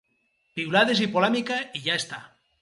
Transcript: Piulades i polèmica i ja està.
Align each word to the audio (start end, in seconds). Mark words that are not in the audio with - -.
Piulades 0.59 1.01
i 1.07 1.09
polèmica 1.17 1.59
i 1.81 1.83
ja 1.89 1.99
està. 2.05 2.21